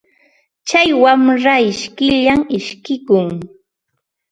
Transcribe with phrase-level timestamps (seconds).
[0.67, 3.29] Tsay wamra ishkiyllam ishkikun.